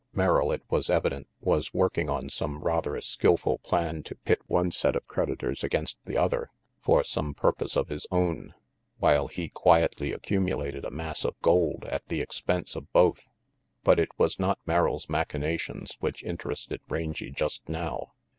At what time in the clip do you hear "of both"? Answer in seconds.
12.75-13.27